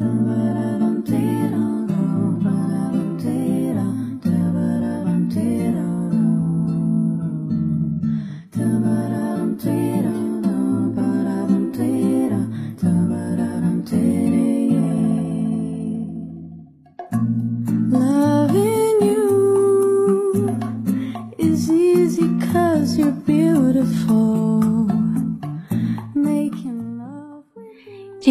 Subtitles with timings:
[0.00, 0.49] the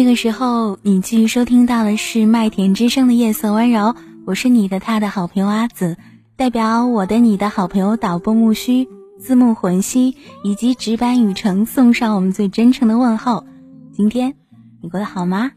[0.00, 5.98] 这个时候，你继续收听到的是麦田之声的夜色温柔，我是你的他的好朋友阿紫，
[6.38, 13.44] 代表我的你的好朋友导播木须、字幕魂兮以及值班雨橙送上我们最真诚的问候。
[13.92, 14.36] 今天
[14.80, 15.50] 你过得好吗？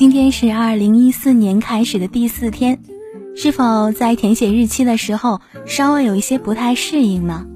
[0.00, 2.78] 今天是二零一四年开始的第四天，
[3.36, 7.46] 是否在填写日期的时候稍微有一些不太适应呢？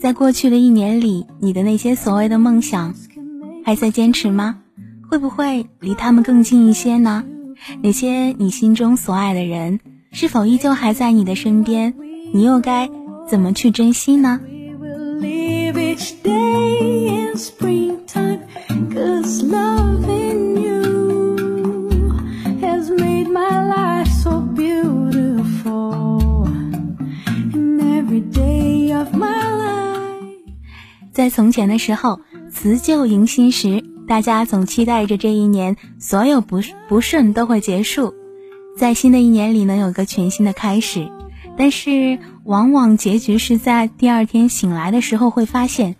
[0.00, 2.92] 在过去的一年里，你的那些所谓的梦想，
[3.64, 4.58] 还在坚持吗？
[5.08, 7.22] 会不会离他们更近一些呢？
[7.84, 9.78] 那些你心中所爱的人，
[10.10, 11.94] 是否依旧还在你的身边？
[12.34, 12.90] 你又该
[13.28, 14.40] 怎么去珍惜呢？
[31.12, 32.20] 在从前的时候，
[32.50, 38.14] 辞旧迎新时，大家总期待着这一年所有不不顺都会结束，
[38.76, 41.10] 在新的一年里能有个全新的开始。
[41.58, 45.96] 但是，往往结局是在第二天醒来的时候，会发现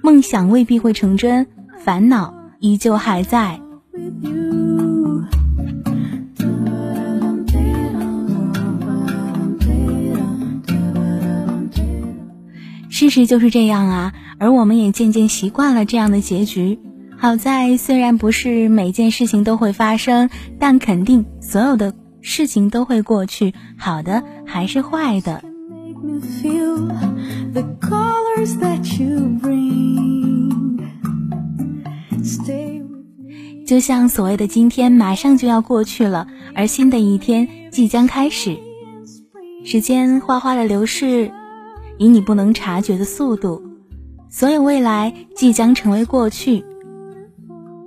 [0.00, 1.48] 梦想未必会成真，
[1.82, 3.60] 烦恼依旧还在。
[12.92, 14.12] 事实就是这样啊。
[14.38, 16.78] 而我们也渐渐习惯了这样的结局。
[17.16, 20.28] 好在虽然不是每件事情都会发生，
[20.58, 25.42] 但肯定所有的事情都会过去，好的还是坏的。
[33.66, 38.58] 就像所谓的今天马上就要过去了，而新的一天即将开始。
[39.64, 41.30] 时间哗哗的流逝，
[41.98, 43.62] 以你不能察觉的速度。
[44.28, 46.64] 所有未来即将成为过去，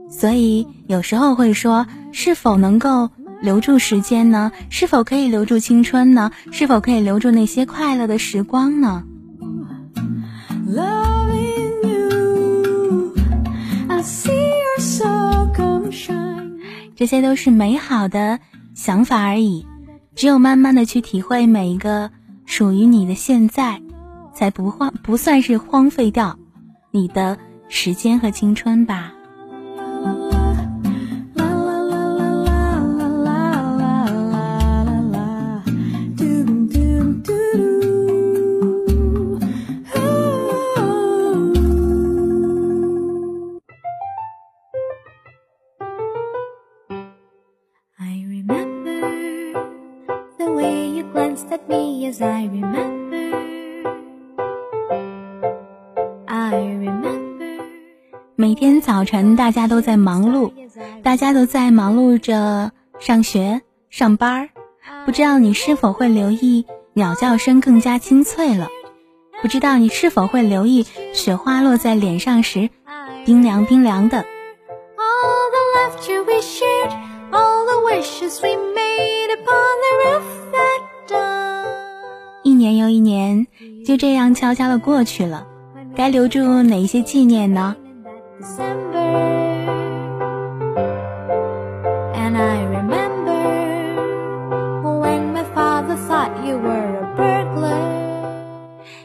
[0.09, 3.09] 所以有时候会说：是否能够
[3.41, 4.51] 留住时间呢？
[4.69, 6.31] 是否可以留住青春呢？
[6.51, 9.03] 是否可以留住那些快乐的时光呢？
[16.95, 18.39] 这些都是美好的
[18.73, 19.65] 想法而已。
[20.15, 22.11] 只有慢慢的去体会每一个
[22.45, 23.81] 属于你的现在。
[24.35, 26.37] 才不荒不算是荒废掉
[26.91, 27.37] 你的
[27.69, 29.15] 时间和青春吧。
[58.37, 60.51] 每天早晨，大家都在忙碌，
[61.03, 64.49] 大家都在忙碌着上学、上班儿。
[65.05, 68.67] 不知道你是否会留意鸟叫声更加清脆了？
[69.41, 72.69] 不知道你是否会留意雪花落在脸上时，
[73.25, 74.25] 冰凉冰凉的？
[82.43, 83.47] 一年又一年，
[83.85, 85.47] 就这样悄悄的过去了。
[85.95, 87.77] 该留住哪一些纪念呢？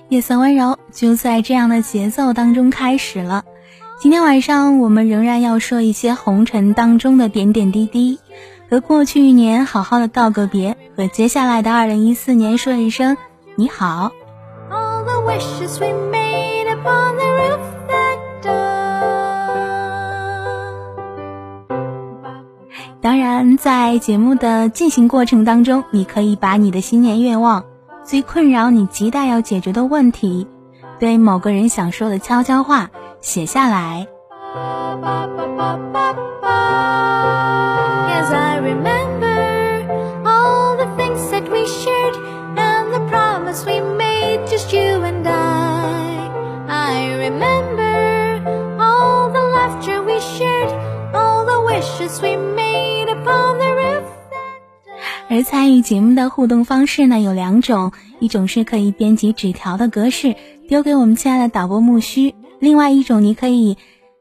[0.09, 3.45] 夜色温柔，就在这样的节奏当中开始了。
[3.99, 8.19] 今天晚上，我们仍然要说一些红尘当中的点点滴滴，
[8.69, 13.17] 和过去一年好好的道个别，和接下来的二零一四年说一声
[13.57, 14.13] 你好。
[23.03, 27.65] 当然，在节目的进行过程当中，你可以把你的新年愿望、
[28.05, 30.47] 最困扰你、亟待要解决的问题，
[30.99, 32.91] 对某个人想说的悄悄话
[33.23, 34.07] 写下来。
[55.31, 60.35] 而参与节目的互动方式呢有两种，一种是可以编辑纸条的格式
[60.69, 63.79] 丢给我们亲爱的导播木须，另外一种你可以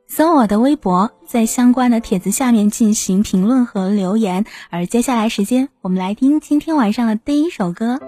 [0.07, 4.45] 搜我的微博，在相关的帖子下面进行评论和留言。
[4.69, 7.99] 而接下来时间，我们来听今天晚上的第一首歌。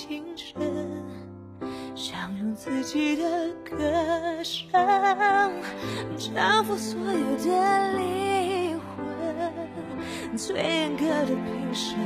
[0.00, 0.54] 清晨，
[1.94, 4.70] 想用自己的歌声，
[6.16, 10.38] 征服所有的灵魂。
[10.38, 11.98] 最严格的评审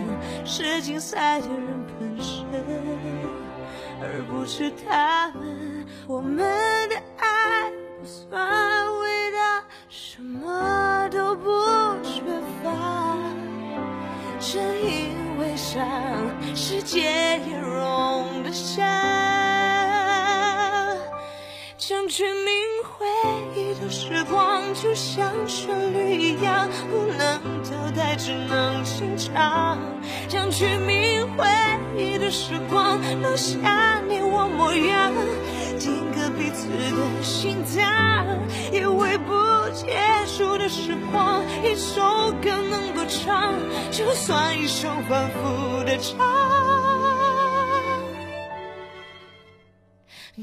[0.45, 2.45] 是竞赛的人本身。
[4.03, 6.39] 而不是他们，我们
[6.89, 7.71] 的爱
[8.01, 11.49] 不算伟大，什么都不
[12.03, 12.23] 缺
[12.61, 13.17] 乏。
[14.41, 15.81] 正因为伤，
[16.67, 18.83] 世界也容得下。
[21.77, 22.55] 将去铭
[22.89, 23.07] 回
[23.55, 29.79] 忆的时光，就像旋律一样，不能倒带，只能清唱。
[30.27, 31.47] 将去铭回
[31.99, 35.13] 忆的时光，留下你我模样，
[35.79, 37.83] 定格彼此的心脏。
[38.73, 39.33] 以为不
[39.73, 42.03] 结束的时光，一首
[42.43, 43.55] 歌能够唱，
[43.91, 46.19] 就算一生反复的唱。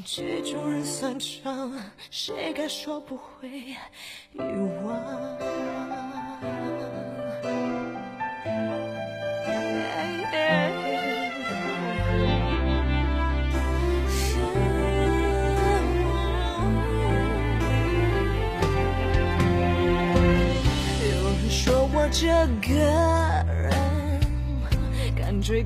[0.06, 1.74] 曲终人散场，
[2.10, 4.40] 谁敢说不会遗
[4.86, 5.81] 忘？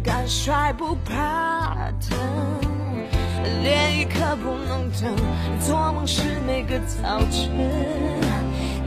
[0.05, 2.15] 敢摔不怕疼，
[3.63, 5.11] 连一刻不能等。
[5.59, 7.49] 做梦是每个早晨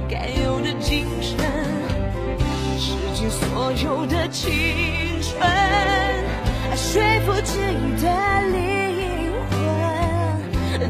[0.08, 1.36] 该有的精神，
[2.78, 4.48] 失去所有的青
[5.20, 5.42] 春，
[6.76, 8.08] 说服自己的
[8.52, 9.58] 灵魂。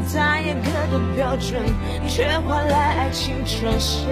[0.05, 1.59] 再严格的标准，
[2.07, 4.07] 却换来爱情转身，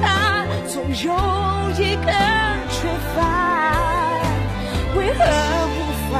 [0.00, 1.12] 他，总有
[1.78, 2.10] 一个
[2.70, 3.18] 缺乏。
[4.96, 5.20] 为何
[5.66, 5.76] 无
[6.10, 6.12] 法，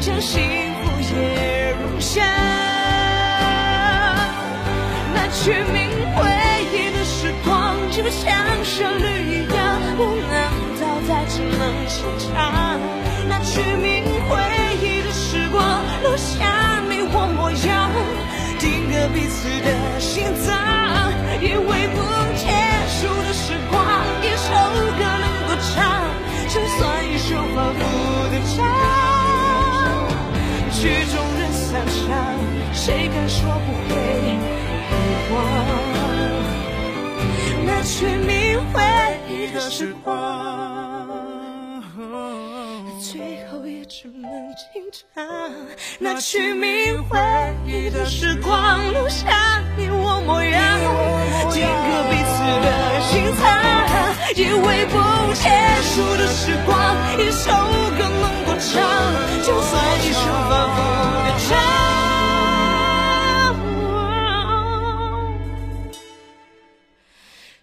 [0.00, 1.16] 将幸福也
[1.80, 2.22] 融下？
[5.14, 5.76] 那去铭
[6.14, 6.18] 回
[6.72, 8.32] 忆的时光，就像
[8.64, 9.58] 旋律一样，
[9.96, 10.32] 不能
[10.80, 12.78] 倒带，只能清唱。
[13.28, 14.30] 那去铭回
[14.80, 17.90] 忆的时光，留下你我模样。
[18.58, 20.48] 定格彼此的心脏，
[21.40, 21.96] 以为不
[22.36, 22.46] 见
[23.00, 23.78] 束的时光，
[24.22, 24.50] 一首
[24.98, 25.78] 歌能够唱，
[26.48, 26.78] 就算
[27.08, 27.80] 一首反复
[28.32, 28.56] 的唱。
[30.72, 30.78] 曲
[31.12, 31.96] 终人散场，
[32.72, 33.90] 谁敢说不会
[34.24, 34.26] 遗
[35.32, 35.36] 忘？
[37.66, 38.76] 那去铭回
[39.28, 40.47] 忆的时光。
[45.98, 47.18] 那取名回
[47.66, 50.78] 忆的时光，留下你我模样，
[51.52, 53.46] 定格彼此的心脏。
[54.36, 54.94] 以为不
[55.34, 55.48] 结
[55.82, 56.72] 束的时光，
[57.18, 57.50] 一首
[57.98, 58.70] 歌能够唱，
[59.42, 60.78] 就算一生反复
[61.24, 61.50] 的唱。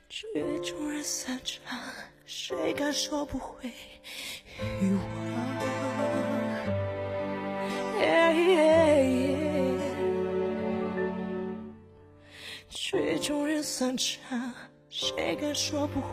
[0.10, 0.28] 曲
[0.62, 1.80] 终人散场，
[2.26, 3.72] 谁敢说不会？
[4.82, 5.55] 遗忘，
[12.70, 14.54] 曲终人散场，
[14.90, 16.08] 谁敢说不会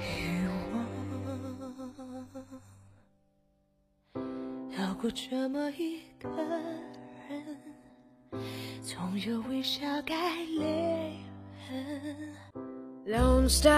[0.00, 0.86] 遗忘？
[4.70, 6.28] 有过这么一个
[7.28, 7.56] 人，
[8.82, 10.14] 总有微笑盖
[10.58, 11.16] 泪
[11.68, 12.34] 痕。
[13.06, 13.72] Lone Star，Where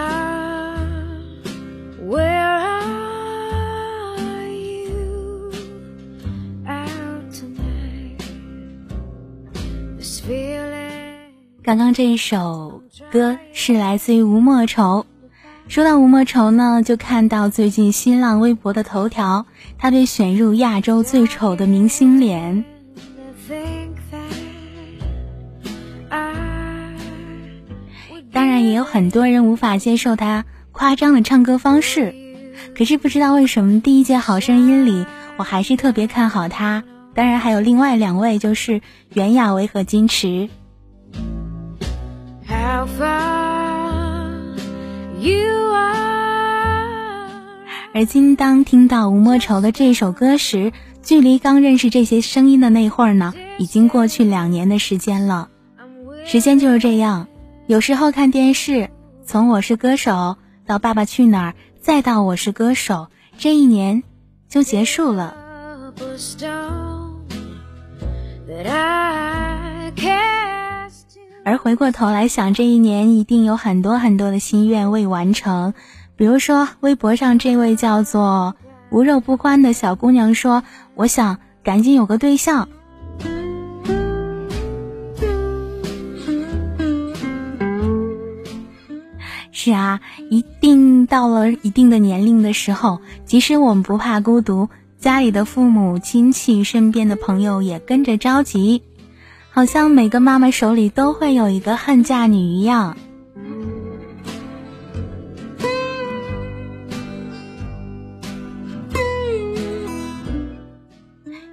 [2.21, 3.04] are？
[11.63, 15.05] 刚刚这一首歌是来自于吴莫愁。
[15.67, 19.45] 说到吴莫愁呢就看到最近新浪微博的头条
[19.77, 22.65] 她被选入亚洲最丑的明星脸。
[28.31, 32.13] 当然也有很多人无法接受她夸张的唱歌方式
[32.75, 35.05] 可是不知道为什么第一届好声音里
[35.37, 36.83] 我还是特别看好她
[37.15, 38.81] 当然还有另外两位，就是
[39.13, 40.49] 袁娅维和金池。
[47.93, 55.47] 而今当听到吴莫愁的这首歌时，距离刚认识这些声音的那会儿呢，已经过去两年的时间了。
[56.25, 57.27] 时间就是这样，
[57.67, 58.89] 有时候看电视，
[59.23, 60.11] 从《我是歌手》
[60.65, 62.93] 到《爸爸去哪儿》，再到《我是歌手》，
[63.37, 64.03] 这一年
[64.49, 65.37] 就结束了。
[71.43, 75.73] 而回过头来想，这一年一定有很多很多的心愿未完成。
[76.15, 78.55] 比如说，微博上这位叫做
[78.91, 80.61] “无肉不欢”的小姑娘说
[80.93, 82.69] ：“我想赶紧有个对象。”
[89.51, 94.69] 是啊，一定到了一定的年龄的时候，即使我们不怕孤独。
[95.05, 98.81] 家里的父母亲戚、身边的朋友也跟着着急，
[99.51, 102.97] 好像每个妈妈手里都会有一个恨嫁女一样。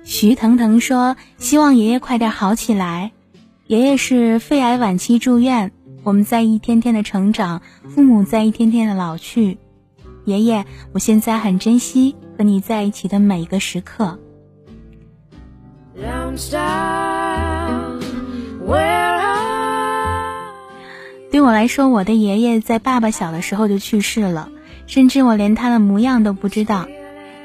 [0.03, 3.13] 徐腾腾说：“希望爷爷快点好起来。”
[3.69, 5.73] 爷爷是肺癌晚期住院，
[6.05, 9.59] 我们在一天天的成长，父母在一天天的老去。
[10.25, 12.17] 爷爷，我现在很珍惜。
[12.37, 14.19] 和你在一起的每一个时刻。
[21.31, 24.51] 对我来说，我的爷爷在爸爸小的时候就去世了，
[24.87, 26.87] 甚至我连他的模样都不知道。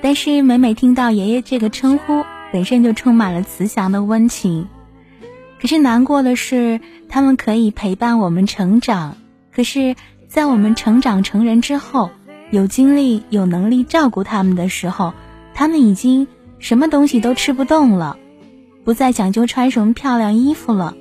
[0.02, 4.68] 但是每每听到爷爷这个称呼，本身就充满了慈祥的温情。
[5.60, 6.80] 可是难过的是，
[7.10, 9.18] 他们可以陪伴我们成长，
[9.52, 9.96] 可是，
[10.28, 12.12] 在我们成长成人之后。
[12.52, 15.14] 有精力、有能力照顾他们的时候，
[15.54, 16.28] 他们已经
[16.60, 18.18] 什么东西都吃不动了，
[18.84, 20.96] 不再讲究穿什么漂亮衣服了。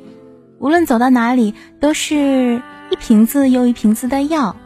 [0.58, 4.56] 无论走到哪里，都是一瓶子又一瓶子的药。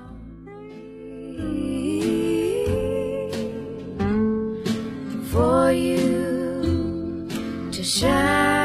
[8.03, 8.60] 而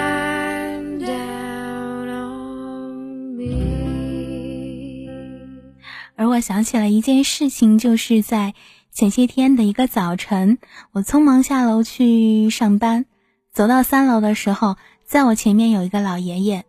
[6.35, 8.55] 我想起了一件事情，就是在
[8.91, 10.57] 前些天的一个早晨，
[10.91, 13.05] 我匆忙下楼去上班，
[13.53, 14.75] 走到三楼的时候，
[15.05, 16.65] 在我前面有一个老爷爷，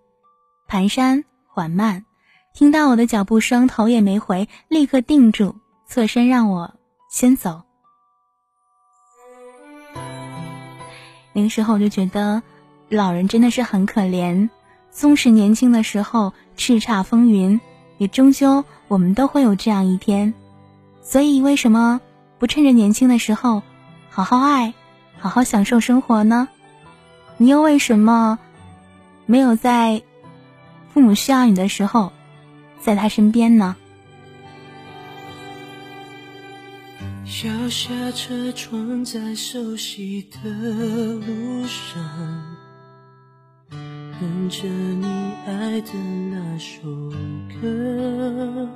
[0.69, 2.05] 蹒跚缓慢，
[2.55, 5.57] 听到我的脚步声，头也没回，立刻定住，
[5.89, 6.75] 侧身让我
[7.11, 7.63] 先走。
[11.33, 12.41] 那个时候我就觉得，
[12.89, 14.49] 老人真的是很可怜，
[14.93, 17.61] 纵使年轻的时候叱咤风云。
[17.99, 20.35] 也终究，我们都会有这样一天，
[21.03, 22.01] 所以为什么
[22.39, 23.63] 不趁着年轻的时候，
[24.11, 24.75] 好好爱，
[25.19, 26.49] 好好享受生活呢？
[27.37, 28.39] 你又为什么
[29.27, 30.03] 没有在
[30.93, 32.13] 父母需要你的时候，
[32.81, 33.77] 在他身边呢？
[37.45, 42.56] 摇下车窗，在熟悉的路上。
[44.19, 45.07] 哼着你
[45.47, 45.93] 爱的
[46.31, 46.81] 那首
[47.61, 48.67] 歌，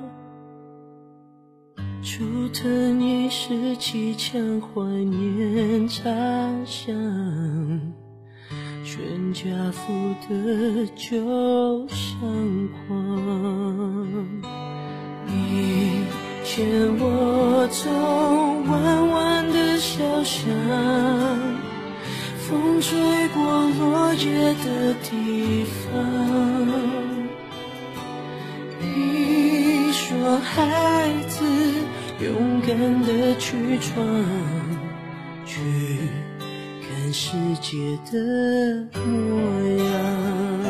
[2.03, 6.03] 竹藤一时几腔怀念茶
[6.63, 6.93] 香，
[8.83, 9.91] 全家福
[10.29, 12.19] 的旧相
[12.69, 14.41] 框。
[15.25, 16.05] 你
[16.43, 16.67] 牵
[16.99, 17.89] 我走
[18.69, 20.51] 弯弯的小巷。
[22.51, 25.87] 风吹过落叶的地方，
[28.81, 31.45] 你说孩子
[32.19, 34.05] 勇敢的去闯，
[35.45, 35.61] 去
[36.81, 37.31] 看世
[37.61, 39.07] 界的模
[39.85, 40.60] 样。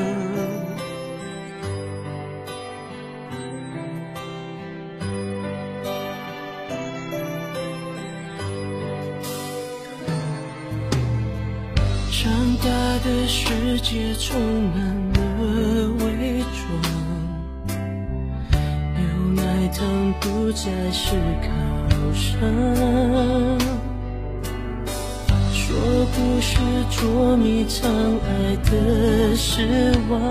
[12.63, 12.67] 大
[12.99, 14.39] 的世界充
[14.69, 14.77] 满
[15.13, 15.19] 了
[15.99, 16.05] 伪
[16.53, 16.61] 装，
[18.95, 19.01] 牛
[19.35, 19.79] 奶糖
[20.19, 21.47] 不再是靠
[22.13, 22.39] 山，
[25.51, 25.59] 说
[26.13, 26.59] 不是
[26.91, 28.29] 捉迷藏爱
[28.69, 30.21] 的失望，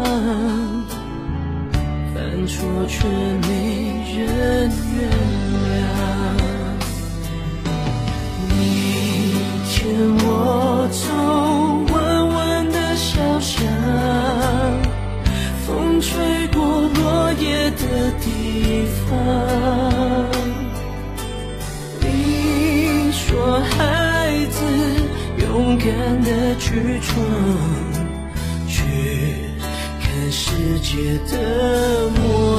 [2.15, 2.57] 犯错
[2.87, 3.49] 却没
[4.15, 4.99] 人原
[5.67, 5.83] 谅，
[8.51, 8.61] 你
[9.69, 9.75] 牵
[10.23, 10.29] 我
[18.71, 19.11] 地方。
[21.99, 24.59] 你说孩子
[25.39, 25.89] 勇敢
[26.23, 27.11] 的去闯，
[28.69, 28.79] 去
[30.01, 32.50] 看世界的模样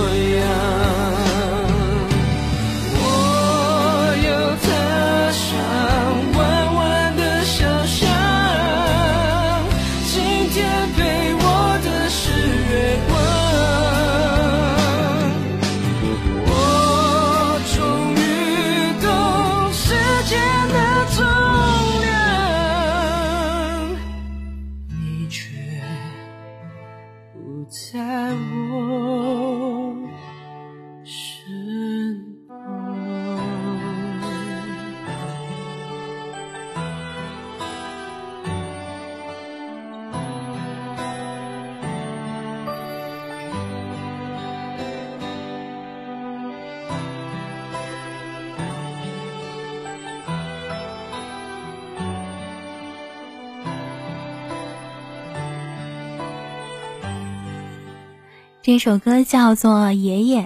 [58.71, 60.43] 这首歌叫做《爷爷》，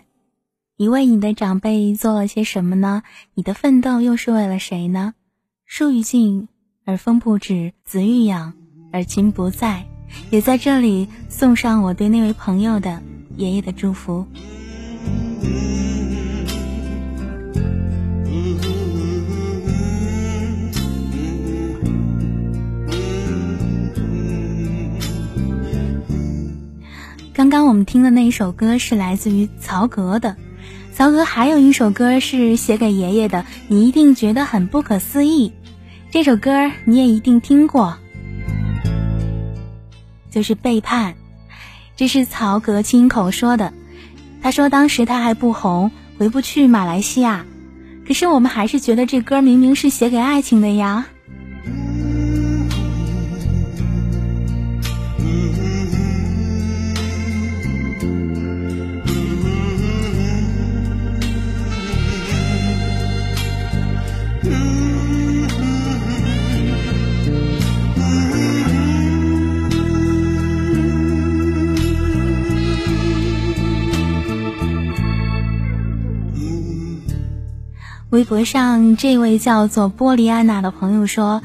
[0.77, 3.03] 你为你的长辈做了些什么呢？
[3.36, 5.13] 你的奋斗又是为了谁呢？
[5.63, 6.48] 树欲静
[6.86, 8.53] 而风不止，子欲养
[8.91, 9.86] 而亲不在，
[10.32, 13.00] 也在这里送上我对那位朋友的
[13.38, 14.25] 爷爷的祝福。
[27.36, 30.38] 刚刚我们听的那一首歌是来自于曹格的，
[30.94, 35.51] 曹格还有一首歌是写给爷爷的，你一定觉得很不可思议。
[36.12, 37.98] 这首歌你也一定听过，
[40.31, 41.12] 就是《背叛》，
[41.98, 43.74] 这是曹格亲口说的。
[44.42, 47.46] 他说当时他还不红，回不去马来西亚，
[48.07, 51.07] 可是我们还是觉得这歌明明是写给爱情的呀。
[78.16, 81.42] 微博上这位叫做波利安娜的朋友说，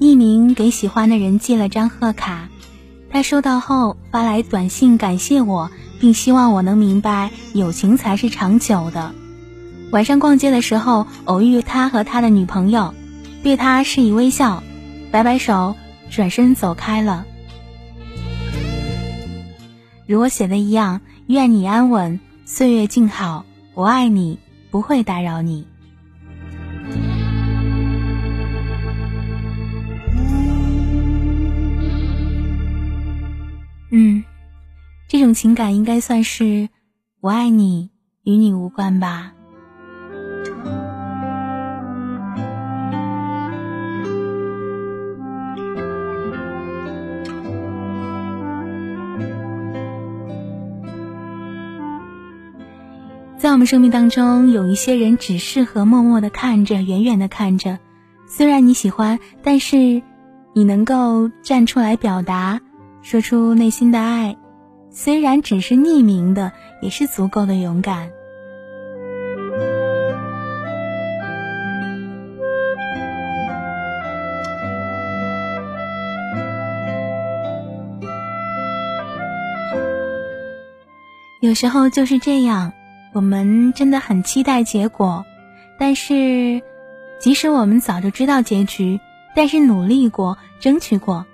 [0.00, 2.48] 匿名给喜欢的人寄了张贺卡，
[3.10, 9.14] 他收到后发来短信感谢我，并希望我能明白友情才是长久的。
[9.90, 12.94] 晚上逛街的时候偶遇他和他的女朋友，
[13.42, 14.62] 对他示意微笑，
[15.10, 15.74] 摆摆手，
[16.08, 17.26] 转身走开了。
[20.06, 24.38] 如我写的一样，愿你安稳，岁月静好，我爱你，
[24.70, 25.66] 不会打扰你。
[33.98, 34.22] 嗯，
[35.08, 36.68] 这种情感应该算是
[37.22, 37.88] 我爱你，
[38.24, 39.32] 与你无关吧。
[53.38, 57.78] 在我们生命当中，有一些人只适合默默的看着，远远的看着。
[58.26, 60.02] 虽然你喜欢，但是
[60.52, 62.60] 你能够站出来表达，
[63.06, 64.36] 说出内心的爱，
[64.90, 66.50] 虽然只是匿名的，
[66.82, 68.10] 也是足够的勇敢。
[81.40, 82.72] 有时候就是这样。
[83.12, 85.24] 我们真的很期待结果，
[85.78, 86.60] 但是，
[87.20, 88.98] 即使我们早就知道结局，
[89.36, 91.24] 但是努力过、争取过，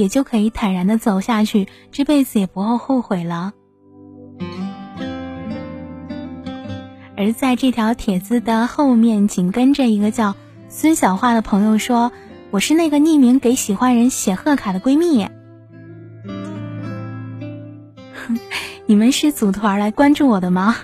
[0.00, 3.52] 也就可以坦然的走下去，这辈子也不会后悔了。
[7.16, 10.34] 而在这条帖子的后面，紧跟着一个叫
[10.70, 12.12] 孙小花的朋友说
[12.50, 15.28] ：“我是那个匿名给喜欢人写贺卡的闺蜜。”
[18.26, 18.38] 哼，
[18.86, 20.76] 你们是组团来关注我的吗？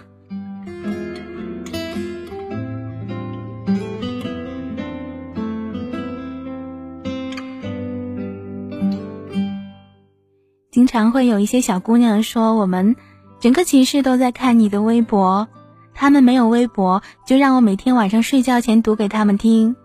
[10.86, 12.96] 常会有一些小姑娘说，我们
[13.40, 15.48] 整个寝室都在看你的微博，
[15.94, 19.76] 他们没有微博，就让我每天晚上睡觉前读给他们听。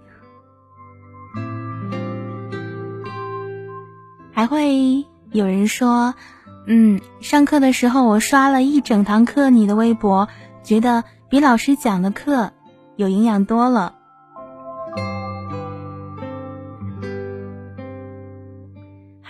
[4.33, 6.15] 还会有人说，
[6.65, 10.27] 嗯，上课的时候我刷了一整堂课你的微博，
[10.63, 12.51] 觉得比老师讲的课
[12.95, 13.95] 有营养多了。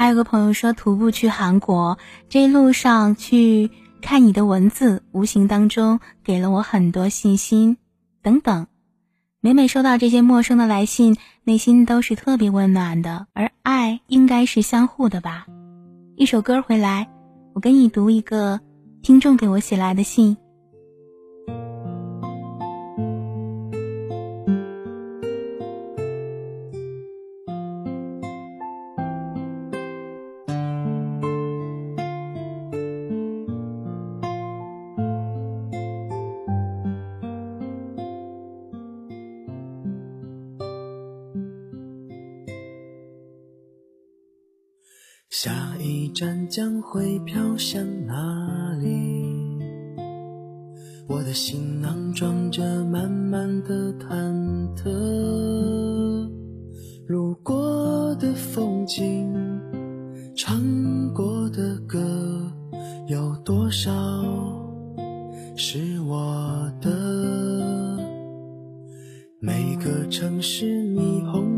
[0.02, 1.96] 还有个朋友说，徒步去韩国，
[2.28, 3.70] 这一路上去
[4.02, 7.78] 看你的文字，无形当中给了我很多信心。
[8.24, 8.66] 等等，
[9.42, 13.28] 每每收到这些陌生的来信，内心都是特别温暖的。
[13.34, 15.46] 而爱应该是相互的吧？
[16.16, 17.08] 一首歌回来，
[17.54, 18.60] 我给你读一个
[19.04, 20.36] 听众给我写来的信。
[46.22, 49.26] 山将会飘向哪里？
[51.08, 54.08] 我的行囊装着满满的忐
[54.76, 54.84] 忑。
[57.08, 59.34] 路过的风景，
[60.36, 60.62] 唱
[61.12, 61.98] 过的歌，
[63.08, 63.92] 有多少
[65.56, 67.98] 是我的？
[69.40, 71.51] 每个城市霓虹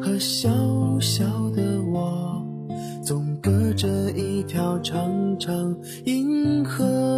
[0.00, 0.48] 和小
[1.00, 2.44] 小的我，
[3.02, 7.17] 总隔着一条长长银河。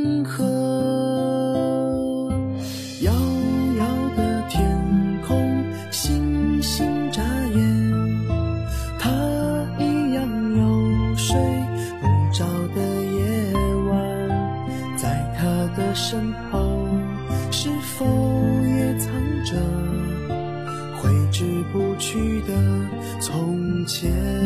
[0.00, 0.44] 星河
[3.00, 3.12] 遥
[3.78, 3.84] 遥
[4.16, 7.20] 的天空，星星眨
[7.52, 7.60] 眼，
[9.00, 9.10] 他
[9.80, 10.22] 一样
[10.56, 11.36] 有睡
[12.00, 12.44] 不着
[12.76, 13.18] 的夜
[13.90, 13.96] 晚，
[14.96, 15.42] 在他
[15.76, 16.86] 的身后
[17.50, 18.06] 是否
[18.68, 19.12] 也藏
[19.44, 19.56] 着
[21.02, 22.54] 挥之不去的
[23.20, 24.37] 从前。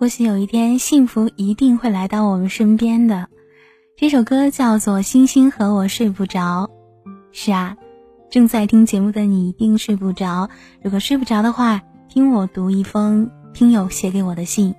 [0.00, 3.28] 或许有一天，幸福一定会来到我们身边的。
[3.98, 6.70] 这首歌叫做《星星和我睡不着》。
[7.32, 7.76] 是啊，
[8.30, 10.48] 正在听节目的你一定睡不着。
[10.82, 14.74] 如果睡不着的话，听我读一封听友写给我的信。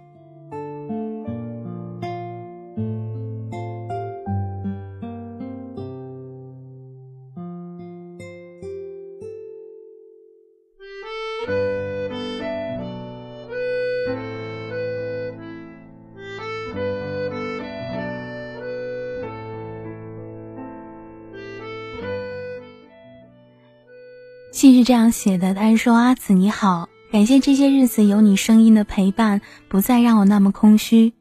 [24.81, 29.39] 是这样写的，他说：“阿紫你好，感谢这些日子有你声音的陪伴，
[29.69, 31.13] 不再让我那么空虚。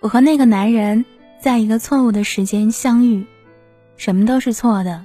[0.00, 1.04] 我和那个男人
[1.42, 3.26] 在一个错误的时间相遇，
[3.96, 5.04] 什么都是错的。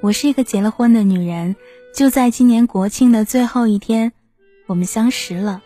[0.00, 1.54] 我是一个结了婚的女人，
[1.94, 4.10] 就在今年国庆的最后一天，
[4.64, 5.62] 我们相识了。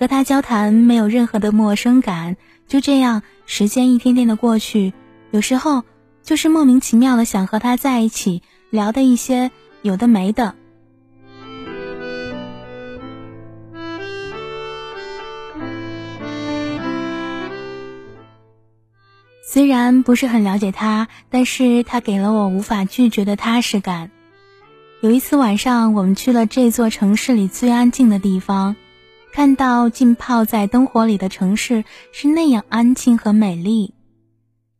[0.00, 2.36] 和他交谈没有任何的陌生感，
[2.66, 4.92] 就这样，时间一天天的过去，
[5.30, 5.84] 有时候
[6.24, 9.52] 就是莫名其妙的想和他在一起，聊的一些。”
[9.86, 10.54] 有的没的。
[19.48, 24.10] 虽然不是很了解他，但是他给了我无法拒绝的踏实感。
[25.00, 28.76] 有一次晚上，我们去了这座城市里最安静的地方，
[29.32, 33.94] 看到浸泡在灯火里的城市是那样安静和美丽。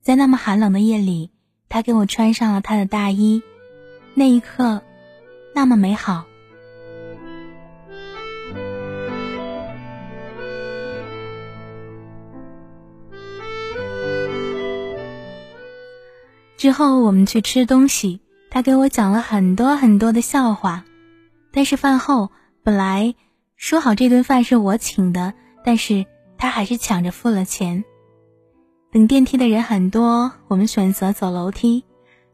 [0.03, 1.31] 在那么寒冷的夜里，
[1.69, 3.43] 他给我穿上了他的大衣，
[4.15, 4.83] 那一刻。
[5.57, 6.27] 那么美好。
[16.59, 20.85] 之后我们去吃东西，他给我讲了很多很多的笑话。
[21.51, 22.31] 但是饭后
[22.63, 23.15] 本来
[23.57, 25.33] 说好这顿饭是我请的，
[25.65, 26.05] 但是
[26.37, 27.83] 他还是抢着付了钱。
[28.93, 31.83] 等电梯的人很多，我们选择走楼梯。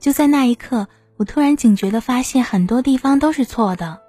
[0.01, 0.89] 就在那一刻。
[1.23, 4.01] 我突然警觉的发现，很多地方都是错的，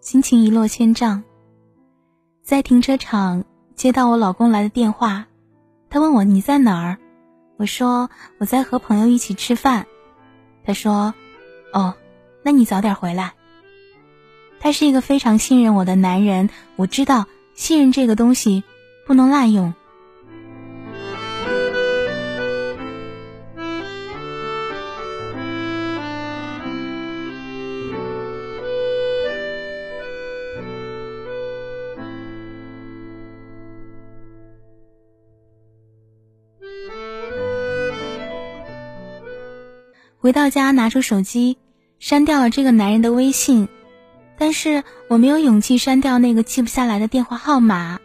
[0.00, 1.22] 心情一落千丈。
[2.42, 3.44] 在停车场
[3.74, 5.26] 接到我老公来的电话，
[5.90, 6.96] 他问我你在哪儿，
[7.58, 9.86] 我说我在和朋友一起吃饭。
[10.64, 11.12] 他说
[11.74, 11.94] ：“哦，
[12.42, 13.34] 那你早点回来。”
[14.60, 18.64] 他是一个非常信任我的男人，我知道信任这个东西
[19.06, 19.74] 不能滥用。
[40.28, 41.56] 回到家，拿出手机，
[42.00, 43.66] 删掉了这个男人的微信，
[44.36, 47.98] 但是我没有勇气删掉那个记不下来的电话号码。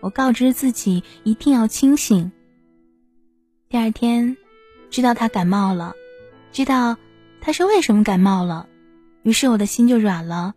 [0.00, 2.32] 我告知自己一定要清醒。
[3.68, 4.38] 第二天，
[4.88, 5.92] 知道他感冒了，
[6.50, 6.96] 知道
[7.42, 8.66] 他是为什么感冒了，
[9.22, 10.54] 于是我的心就软了。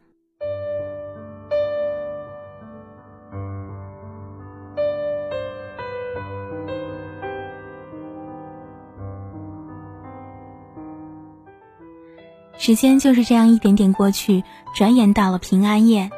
[12.62, 14.44] 时间就是这样一点点过去，
[14.76, 16.12] 转眼到了平安夜。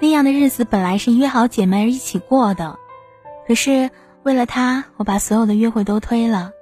[0.00, 2.78] 那样的日子本来是约好姐妹一起过的，
[3.46, 3.90] 可是
[4.22, 6.52] 为了他，我把所有的约会都推了。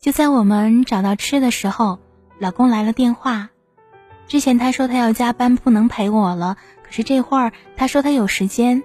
[0.00, 1.98] 就在我们找到吃的时候，
[2.38, 3.48] 老公来了电话。
[4.28, 8.84] 之前他说他要加班不能陪我了，可是这会儿他说他有时间。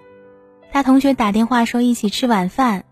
[0.71, 2.85] 他同学打电话说一起吃晚饭。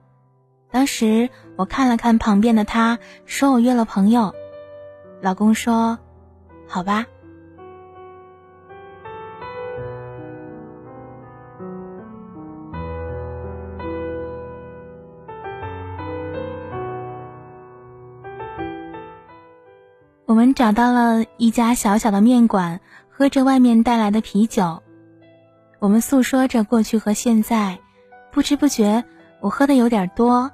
[0.70, 4.36] 当时我看了看旁边的他，说我约了朋友。
[5.22, 6.00] 老公说
[6.66, 7.06] ：“好吧。”
[20.26, 22.80] 我们找到了一家小小的面馆，
[23.10, 24.82] 喝着外面带来的啤酒，
[25.80, 27.78] 我们诉说着过去和现在。
[28.32, 29.04] 不知不觉，
[29.42, 30.50] 我喝的有点多，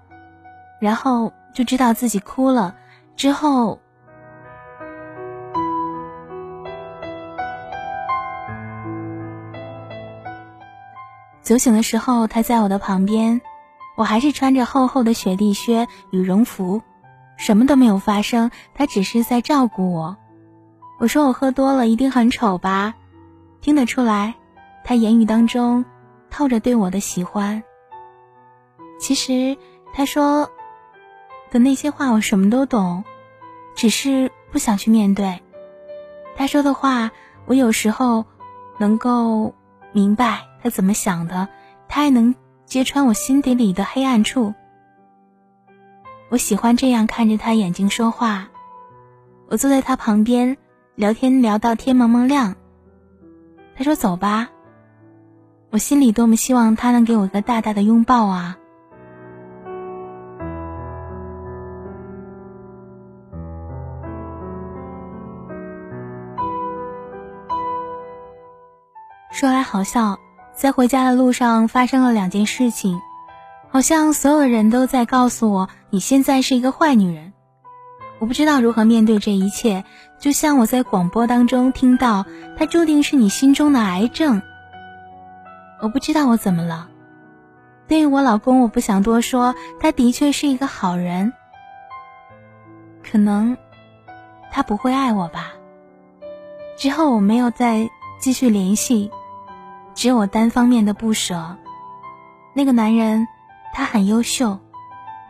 [0.79, 2.75] 然后就知道自己哭了。
[3.15, 3.79] 之后。
[11.45, 13.39] 酒醒的时候，他在我的旁边，
[13.95, 16.81] 我还是穿着厚厚的雪地靴、羽绒服，
[17.37, 18.49] 什么都没有发生。
[18.73, 20.17] 他只是在照顾我。
[20.97, 22.95] 我说我喝多了，一定很丑吧？
[23.61, 24.33] 听得出来，
[24.83, 25.85] 他言语当中
[26.31, 27.61] 透着对我的喜欢。
[28.99, 29.55] 其实
[29.93, 30.49] 他说
[31.51, 33.03] 的那些话，我什么都懂，
[33.75, 35.39] 只是不想去面对。
[36.35, 37.11] 他说的话，
[37.45, 38.25] 我有时候
[38.79, 39.53] 能够。
[39.91, 41.47] 明白他怎么想的，
[41.87, 42.33] 他还能
[42.65, 44.55] 揭穿我心底里的黑暗处。
[46.29, 48.47] 我喜欢这样看着他眼睛说话。
[49.47, 50.57] 我坐在他旁边
[50.95, 52.55] 聊天，聊到天蒙蒙亮。
[53.75, 54.49] 他说：“走吧。”
[55.69, 58.57] 我心里多么希望他能给我一个大大的拥抱啊！
[69.29, 70.17] 说来好笑，
[70.55, 72.99] 在回家的路上发生了两件事情，
[73.69, 77.33] 好像所有人都在告诉我你现在是一个坏女人。
[78.19, 79.83] 我不知道如何面对这一切，
[80.17, 82.25] 就像我在广播当中听到，
[82.57, 84.41] 他注定是你心中的癌症。
[85.81, 86.87] 我不知道我怎么了。
[87.87, 91.33] 对于我老公，我不想多说，他的确是一个好人。
[93.03, 93.55] 可能
[94.51, 95.51] 他不会爱我吧。
[96.77, 97.89] 之后我没有再
[98.19, 99.11] 继续联系，
[99.95, 101.57] 只有我单方面的不舍。
[102.53, 103.25] 那个男人，
[103.73, 104.59] 他很优秀，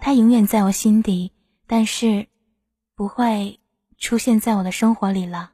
[0.02, 1.32] 他永远在我心底，
[1.68, 2.28] 但是
[2.96, 3.60] 不会
[3.98, 5.52] 出现在我的生活里了。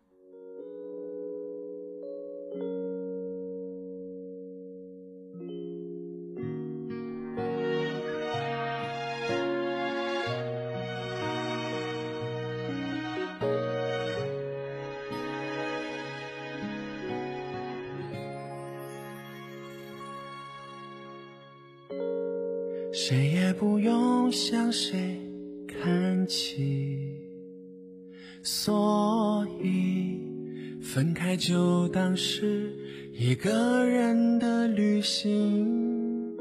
[31.92, 32.72] 当时
[33.14, 36.38] 一个人的旅行。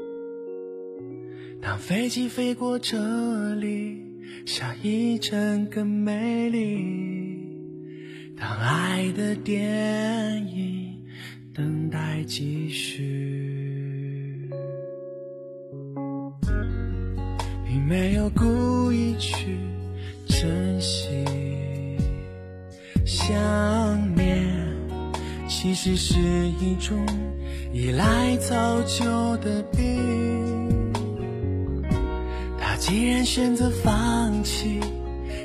[1.61, 4.01] 当飞机飞过这里，
[4.45, 7.37] 下一站更美丽。
[8.37, 10.97] 当爱的电影
[11.53, 14.49] 等待继续。
[17.65, 19.57] 并没有故意去
[20.27, 21.25] 珍惜，
[23.05, 24.60] 想念
[25.61, 26.97] 其实是一种
[27.71, 30.91] 依赖早就的病。
[32.59, 34.79] 他既然选择放弃，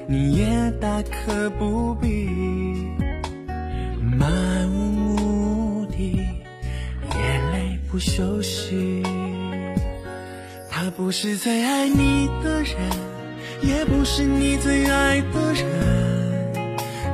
[0.09, 2.31] 你也大可不必
[4.18, 6.16] 漫无目的，
[7.14, 9.02] 眼泪不休息。
[10.70, 12.74] 他不是最爱你的人，
[13.61, 16.06] 也不是你最爱的人，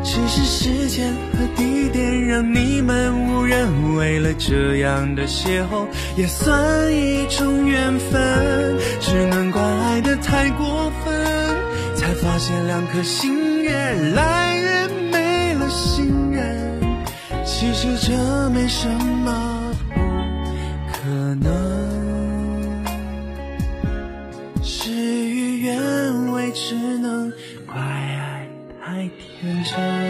[0.05, 3.97] 只是时间和地点让你们误认。
[3.97, 5.87] 为了这样的邂逅，
[6.17, 8.79] 也算一种缘分。
[9.01, 11.15] 只能怪爱的太过分，
[11.95, 13.73] 才发现两颗心越
[14.15, 16.81] 来越没了信任。
[17.45, 19.52] 其实这没什么
[29.75, 30.02] 天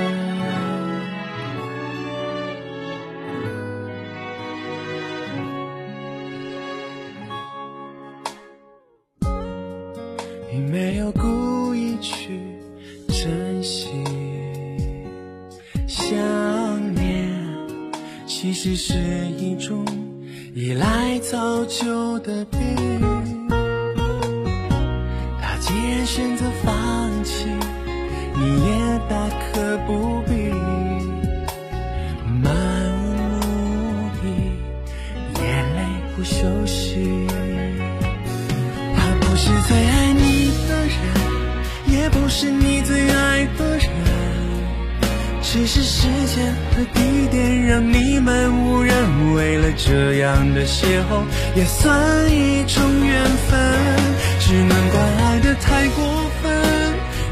[55.63, 56.05] 太过
[56.43, 56.53] 分，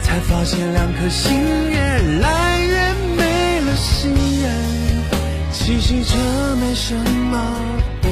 [0.00, 1.34] 才发现两颗心
[1.70, 1.78] 越
[2.20, 4.50] 来越没了信任。
[5.52, 6.16] 其实这
[6.56, 7.38] 没什么
[8.00, 8.08] 不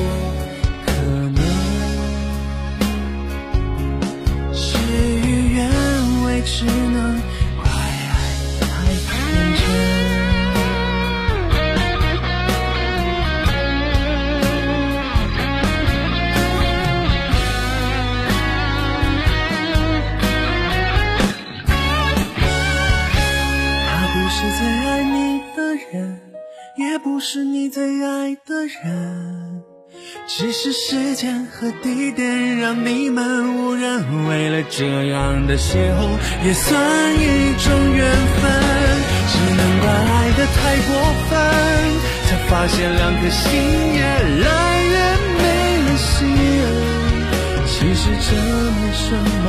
[0.84, 0.92] 可
[1.34, 1.42] 能，
[4.52, 4.76] 事
[5.24, 5.70] 与愿
[6.24, 6.42] 违，
[27.70, 29.62] 最爱的人，
[30.26, 34.26] 只是时间和地点让你们无人。
[34.26, 38.50] 为了这样的邂逅，也算一种缘分。
[39.30, 40.90] 只能怪爱的太过
[41.28, 41.30] 分，
[42.26, 43.44] 才发现两颗心
[43.94, 44.00] 越
[44.44, 44.96] 来越
[45.38, 45.44] 没
[45.84, 46.08] 了心。
[47.66, 48.28] 其实这
[48.72, 49.44] 没什么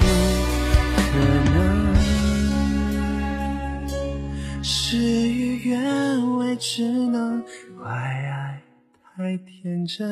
[0.00, 0.04] 不
[1.00, 1.08] 可
[1.54, 1.54] 能，
[4.62, 4.96] 是
[5.56, 7.42] 与愿违，只能
[7.78, 8.60] 怪爱
[9.16, 10.06] 太天真。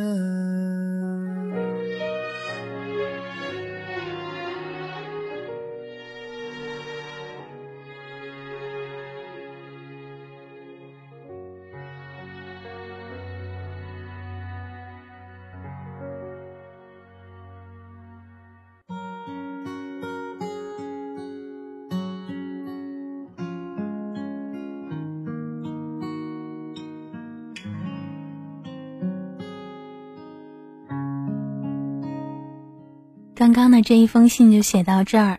[33.44, 35.38] 刚刚的这一封信就写到这儿，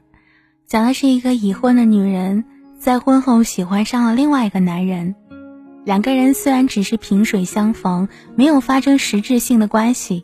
[0.68, 2.46] 讲的是一个已婚的女人
[2.78, 5.16] 在婚后喜欢上了另外一个男人，
[5.86, 10.24] 两个人虽然只是萍水相逢，没有发生实质性的关系，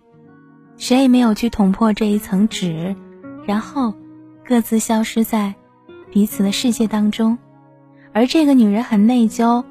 [0.77, 2.95] 谁也没有去捅破这一层纸，
[3.47, 3.95] 然后
[4.45, 5.55] 各自消失在
[6.11, 7.35] 彼此的世界当中，
[8.13, 9.65] 而这个女人很内疚，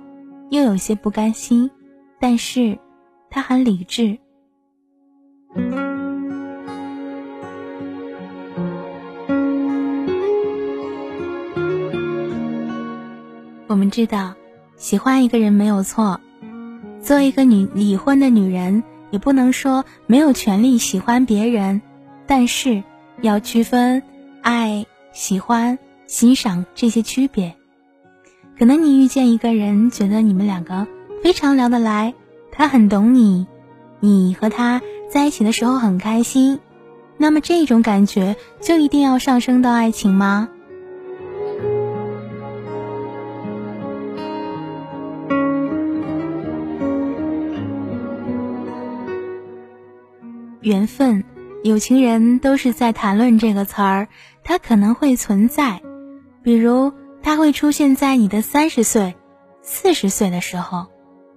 [0.51, 1.71] 又有些不甘心，
[2.19, 2.77] 但是
[3.31, 4.19] 她很理智。
[13.71, 14.35] 我们知道，
[14.77, 16.21] 喜欢一个人没有错。
[17.01, 21.81] 作为一个女已婚的女人，也不能说没有权利喜欢别人，
[22.27, 22.83] 但是
[23.21, 24.03] 要区分
[24.43, 27.55] 爱、喜欢、欣赏这些区别。
[28.59, 30.89] 可能你遇见一个人，觉得你们两个
[31.23, 32.13] 非常聊得来，
[32.51, 33.47] 他很懂你，
[34.01, 36.59] 你和他在一起的时候很开心，
[37.19, 40.49] 那么这种感觉就一定要上升到爱情吗？
[50.71, 51.25] 缘分，
[51.65, 54.07] 有情人都是在谈论这个词儿，
[54.45, 55.83] 它可能会存在，
[56.45, 56.93] 比如
[57.25, 59.17] 它会出现在你的三十岁、
[59.63, 60.87] 四十岁的时候，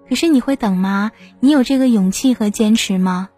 [0.08, 1.12] 可是你会等吗？
[1.40, 3.30] 你有这个勇气和坚持吗？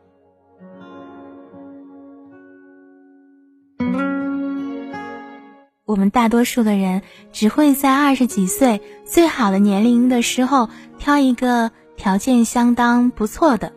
[5.86, 10.68] 我们大多数的人只会在二十几岁最好的年龄的时候
[10.98, 13.72] 挑一个条件相当不错的，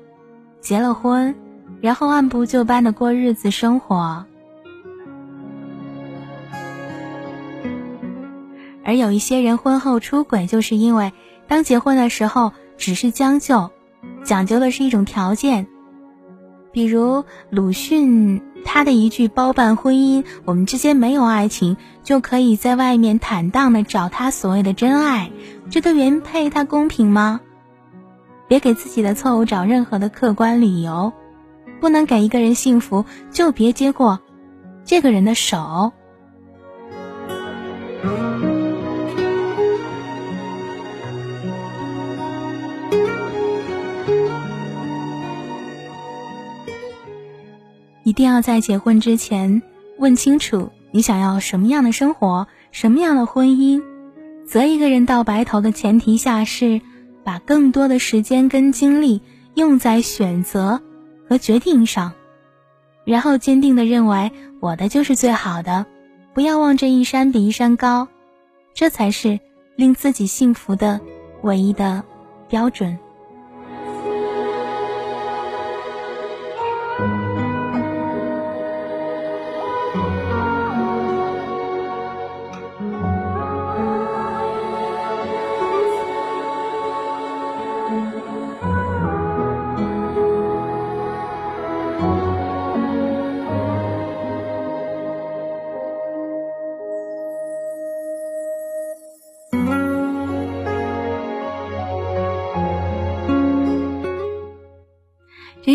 [0.60, 1.36] 结了婚。
[1.80, 4.24] 然后按部就班的过日子生活，
[8.84, 11.12] 而有一些人婚后出轨，就是因为
[11.46, 13.70] 当结婚的时候只是将就，
[14.24, 15.66] 讲究的是一种条件，
[16.72, 25.30] 比如鲁迅他的一句“包办婚姻，我们之间没有爱情，就可以在外面坦荡的找他所谓的真爱”，
[25.70, 27.40] 这对原配他公平吗？
[28.48, 31.12] 别给自己的错误找任何的客观理由。
[31.80, 34.20] 不能给一个人幸福，就别接过
[34.84, 35.92] 这个人的手。
[48.04, 49.62] 一定要在结婚之前
[49.98, 53.82] 问清楚你想要什么样的生活，什么样的婚姻。
[54.46, 56.80] 择一个人到白头的前提下是，
[57.22, 59.20] 把更多的时间跟精力
[59.54, 60.80] 用在选择。
[61.28, 62.12] 和决定上，
[63.04, 65.84] 然后坚定的认为我的就是最好的，
[66.34, 68.08] 不要望这一山比一山高，
[68.74, 69.38] 这才是
[69.76, 71.00] 令自己幸福的
[71.42, 72.02] 唯一的
[72.48, 72.98] 标准。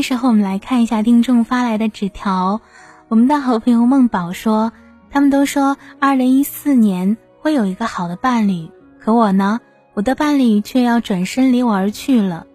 [0.04, 2.62] 时候，我们来看一下听众发来的纸条。
[3.08, 4.72] 我们的好朋友梦宝说
[5.10, 9.62] ：“他们都说二零一四年会有一个好的伴侣，可我呢，
[9.93, 12.45] 我的伴侣却要转身离我而去了。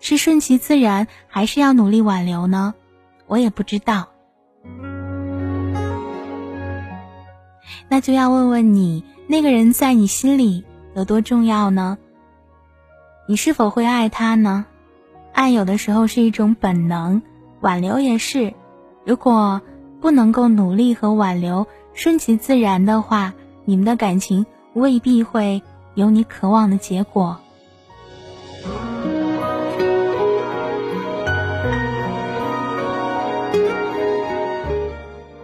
[0.00, 2.74] 是顺其自然，还是要努力挽留呢？
[3.26, 4.08] 我也不知道。
[7.88, 10.64] 那就要问问你，那个人在你心里
[10.94, 11.98] 有多重要呢？
[13.28, 14.66] 你是否会爱他呢？”
[15.40, 17.22] 爱有的时候是一种本能
[17.62, 18.52] 挽留也是。
[19.06, 19.62] 如果
[19.98, 23.32] 不能够努力和挽留顺其自然的话
[23.64, 25.62] 你们的感情未必会
[25.94, 27.38] 有你渴望的结果。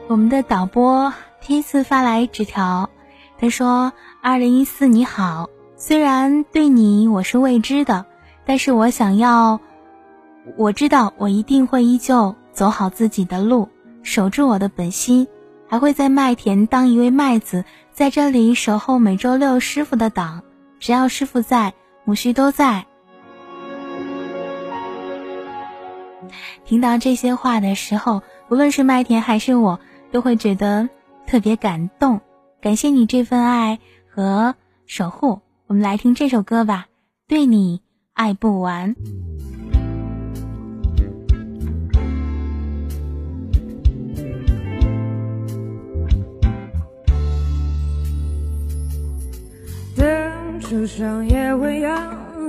[0.09, 2.91] 我们的导播第一次发来纸条
[3.39, 8.05] 他说二零一四你好虽然对你我是未知的
[8.45, 9.59] 但是我想要
[10.57, 13.69] 我知道我一定会依旧走好自己的路，
[14.03, 15.27] 守住我的本心，
[15.67, 20.43] 还会在麦田当一位麦子，在这里守候每周六师傅的档，
[20.79, 21.75] 只要师傅在，
[22.05, 22.87] 母须都在。”
[26.65, 29.81] 听到这些话的时候，无论是麦田还是我，
[30.13, 30.89] 都会觉得
[31.27, 32.21] 特别感动。
[32.61, 33.79] 感谢你这份爱
[34.09, 34.55] 和
[34.87, 35.41] 守护。
[35.67, 36.87] 我们来听这首歌吧，
[37.29, 37.81] 《对你
[38.15, 38.95] 爱不完》。
[50.57, 51.95] 灯初上也未央，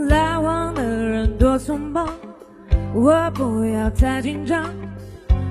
[0.07, 2.07] 来往的人多匆忙。
[2.93, 4.63] 我不要太紧张，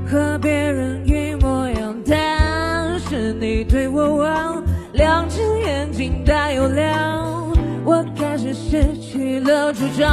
[0.06, 4.62] 和别人一模样，但是你对我望，
[4.94, 7.52] 两只眼睛大又亮，
[7.84, 10.08] 我开始失去了主张。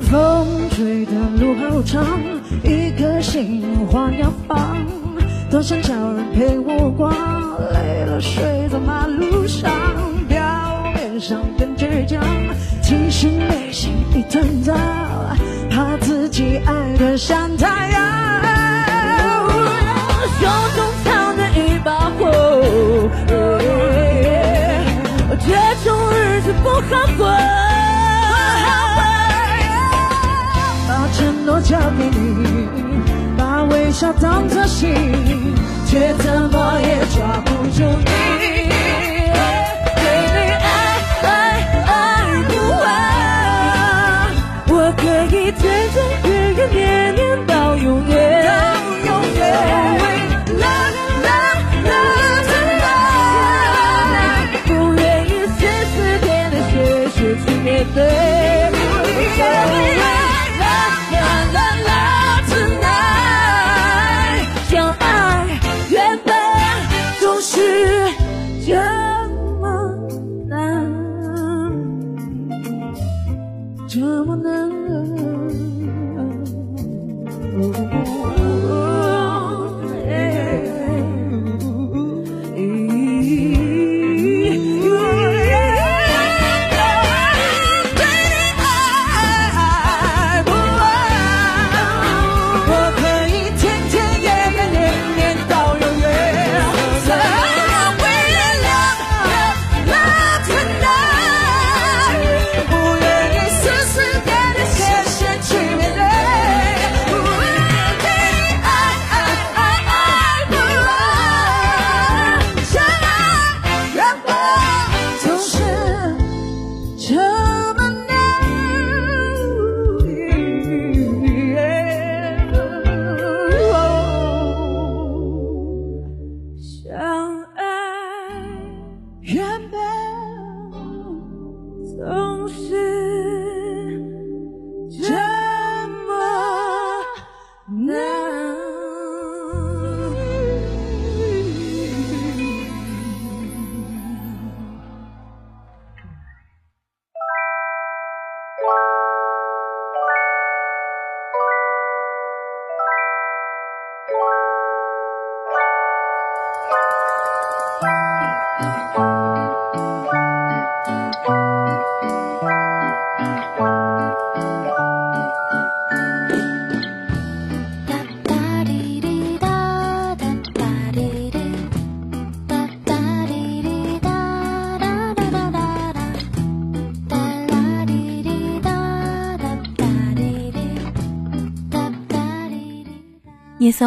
[0.00, 2.04] 风吹的路好长，
[2.64, 4.76] 一颗心换两方，
[5.48, 7.14] 多想找人陪我逛，
[7.72, 9.70] 累了睡在马路上，
[11.22, 12.20] 面上更倔强。
[12.82, 14.74] 其实内心一团糟，
[15.70, 18.42] 怕自己爱得像太阳，
[20.40, 22.28] 胸中藏着一把火，
[25.38, 25.54] 这
[25.84, 26.80] 种日子不好
[27.16, 27.30] 过。
[30.88, 32.66] 把承诺交给你，
[33.38, 34.92] 把微笑当作信，
[35.86, 38.61] 却怎么也抓不住你。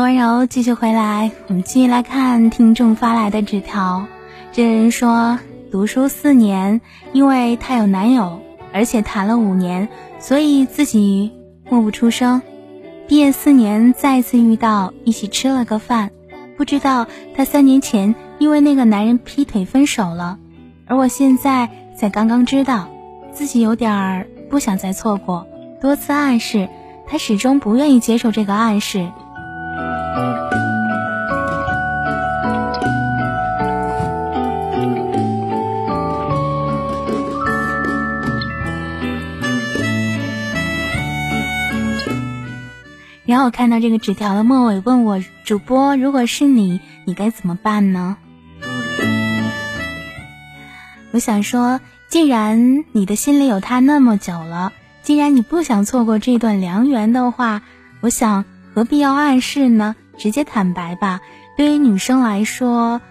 [0.01, 1.31] 温柔，继续回来。
[1.47, 4.05] 我们继续来看听众发来的纸条。
[4.51, 5.39] 这人说，
[5.71, 6.81] 读书四年，
[7.13, 8.41] 因为他有男友，
[8.73, 9.87] 而且谈了五年，
[10.19, 11.31] 所以自己
[11.69, 12.41] 默不出声。
[13.07, 16.11] 毕业四年，再次遇到，一起吃了个饭。
[16.57, 20.39] 不知道他三年前因为那个男人劈腿分手了，
[20.87, 22.89] 而我现在才刚刚知道，
[23.31, 25.47] 自己有点儿不想再错过。
[25.81, 26.67] 多次暗示，
[27.07, 29.11] 他始终不愿意接受这个暗示。
[43.25, 48.17] 然后我看到这个纸条的末尾问我主播，如果是你，你该怎么办呢？
[51.11, 57.61] 我想说，既然你的心里有他那么久了，既然你不想错过这段良缘的话，
[58.01, 59.95] 我想何必要暗示呢？
[60.17, 61.19] 直接坦白吧。
[61.57, 63.01] 对于女生来说，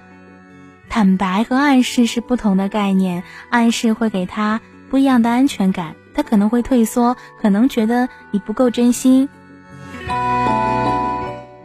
[0.89, 3.25] 坦白和暗示是不同的概念。
[3.51, 4.61] 暗示会给他
[4.91, 9.29] 不一样的安全感，他可能会退缩，可能觉得你不够真心。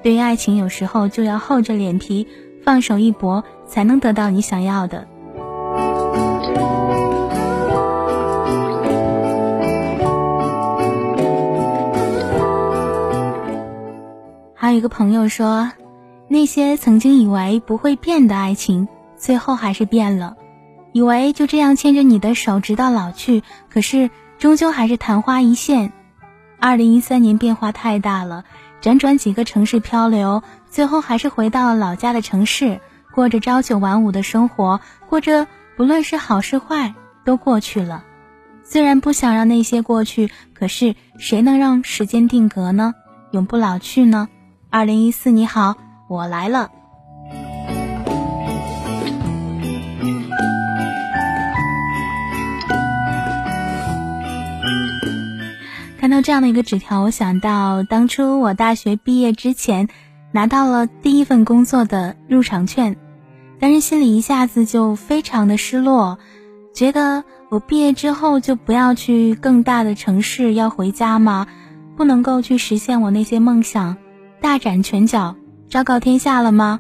[0.01, 2.27] 对于爱情，有时候就要厚着脸皮
[2.63, 5.07] 放手一搏，才能得到你想要的。
[14.55, 15.71] 还有一个朋友说，
[16.27, 18.87] 那些曾经以为不会变的爱情，
[19.17, 20.35] 最后还是变了；
[20.91, 25.91] 以为就这样牵着你的手直到老去，可是终究还是昙花一现。
[26.60, 28.43] 二零一三年变化太大了，
[28.82, 32.82] 辗转几个城市漂流，最后还是回到了老家的城市，
[33.14, 35.47] 过着朝九晚五的生活，过着
[35.78, 36.93] 不论是好是坏
[37.24, 38.03] 都过去了。
[38.64, 42.93] 虽然不想让那些过去，可是谁能让时间定格呢？
[43.32, 44.28] 永不老去呢？
[44.70, 45.76] 二零一四，你好，
[46.07, 46.72] 我来了。
[56.10, 59.88] 看到这样的一个纸条，我想到当初我大学毕业之前
[60.32, 62.97] 拿到了第一份工作的入场券，
[63.60, 66.18] 但是心里一下子就非常的失落，
[66.74, 71.45] 觉得我毕业之后就不要去更大的城市，要回家吗？
[71.95, 73.95] 不能够去实现我那些梦想。
[74.41, 75.36] 大展拳脚，
[75.70, 76.80] 昭告天下了吗？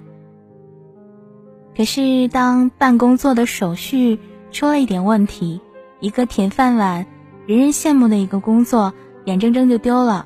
[1.77, 4.17] 可是当办工作的手续
[4.51, 5.61] 出了一点问题，
[5.99, 7.05] 一个铁饭碗、
[7.45, 8.91] 人人羡慕的一个工作，
[9.29, 10.25] 眼睁睁就丢了。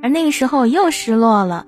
[0.00, 1.66] 而那个时候我又失落了，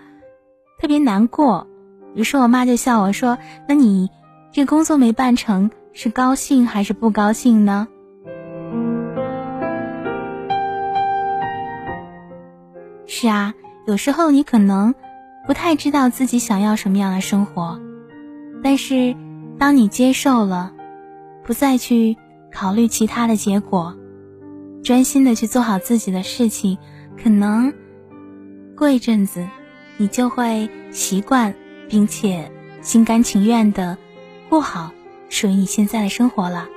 [0.81, 1.67] 特别难过。
[2.15, 3.37] 于是我妈就笑我说
[3.69, 4.09] ：“那你
[4.53, 7.89] 这工作没办成，是高兴还是不高兴呢？”
[13.07, 13.53] 是啊。
[13.87, 14.97] 有时候你可能
[15.47, 17.79] 不太知道自己想要什么样的生活，
[18.65, 19.15] 但是
[19.61, 20.73] 当你接受了，
[21.45, 22.17] 不再去
[22.53, 23.95] 考虑其他的结果，
[24.87, 26.79] 专心的去做好自己的事情，
[27.21, 27.75] 可能
[28.77, 29.45] 过一阵子，
[29.97, 31.53] 你就会习惯，
[31.89, 33.99] 并且心甘情愿的
[34.49, 34.93] 过好
[35.29, 36.69] 属于你现在的生活了。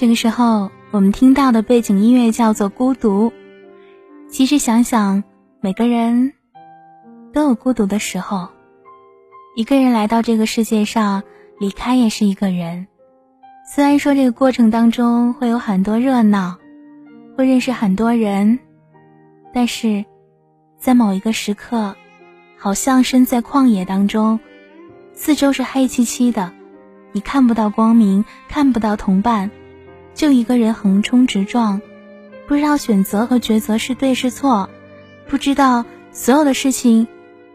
[0.00, 3.30] 这个时候，我们听到的背景音乐叫做《孤独》。
[4.30, 5.24] 其实想想，
[5.60, 6.32] 每个人
[7.34, 8.48] 都有孤独的时候。
[9.54, 11.22] 一个人来到这个世界上，
[11.58, 12.86] 离开也是一个人。
[13.70, 16.56] 虽然说这个过程当中会有很多热闹，
[17.36, 18.58] 会认识很多人，
[19.52, 20.06] 但是
[20.78, 21.94] 在某一个时刻，
[22.56, 24.40] 好像身在旷野当中，
[25.12, 26.54] 四周是黑漆漆的，
[27.12, 29.50] 你看不到光明，看不到同伴。
[30.20, 31.80] 就一个人横冲直撞，
[32.46, 34.68] 不知道选择和抉择是对是错，
[35.26, 37.08] 不知道所有的事情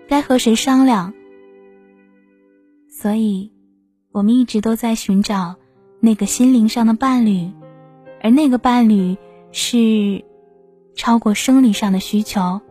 [0.07, 1.13] 该和谁商量。
[2.89, 3.51] 所以，
[4.11, 5.57] 我们一直都在寻找
[5.99, 7.51] 那个心灵上的伴侣，
[8.19, 9.15] 而那个伴侣
[9.51, 10.25] 是
[10.95, 12.61] 超过生理上的需求。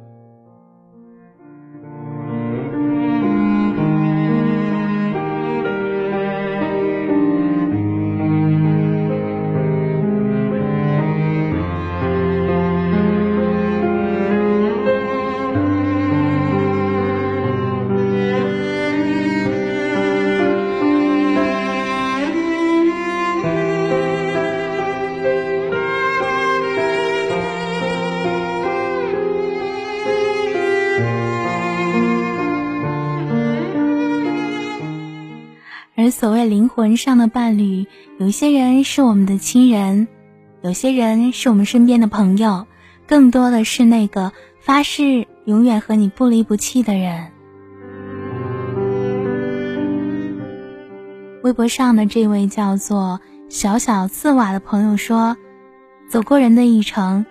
[36.85, 37.87] 魂上的伴侣，
[38.19, 40.07] 有些人是我们的亲人，
[40.61, 42.67] 有些人是我们身边的朋友，
[43.09, 47.33] 更多的是那个发誓永远和你不离不弃的人。
[51.43, 53.19] 微博上的这位叫做
[53.49, 55.39] 小小刺瓦的朋友说
[56.11, 57.25] ：“走过人的一程，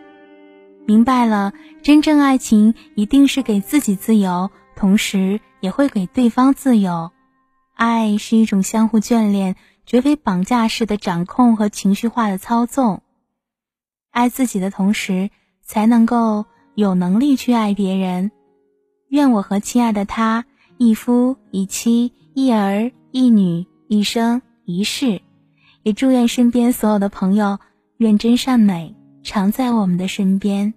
[0.88, 7.12] 明白了，真正爱情一定是给自己自由，同时也会给对方自由。”
[7.74, 9.56] 爱是一种相互眷恋，
[9.86, 13.02] 绝非绑架式的掌控和情绪化的操纵。
[14.12, 15.30] 爱自己的同时，
[15.64, 16.46] 才能够
[16.76, 18.32] 有能力去爱别人。
[19.10, 20.46] 愿我和亲爱的他
[20.78, 25.22] 一夫一妻一儿一女一生一世。
[25.82, 27.60] 也祝愿身边所有的朋友，
[27.98, 30.74] 愿真善美常在我们的身边。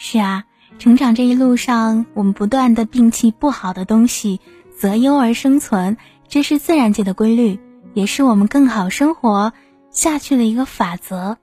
[0.00, 0.44] 是啊，
[0.78, 4.40] 成长这一路上，我们不断的摒弃不好的东西，
[4.78, 5.96] 择优而生存，
[6.28, 7.58] 这是自然界的规律，
[7.94, 9.52] 也是我们更好生活。
[9.90, 11.36] 下去的一个法则，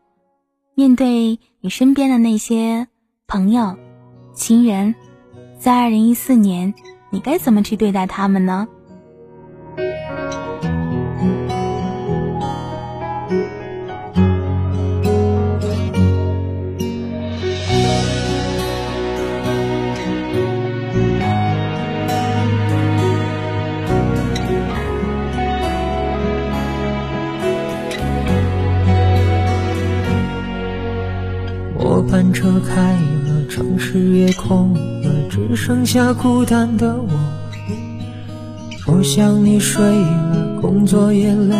[0.73, 2.87] 面对你身边的那些
[3.27, 3.75] 朋友、
[4.33, 4.95] 亲人，
[5.59, 6.73] 在二零一四年，
[7.09, 8.69] 你该怎么去对待他们呢？
[32.45, 37.09] 车开了，城市也空了，只剩下孤单的我。
[38.85, 41.55] 我想你睡了，工作也累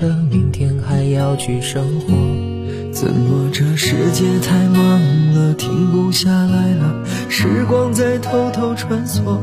[0.00, 2.14] 了，明天还要去生活。
[2.92, 5.00] 怎么这世界太忙
[5.34, 7.04] 了，停不下来了？
[7.28, 9.40] 时光在偷偷穿梭，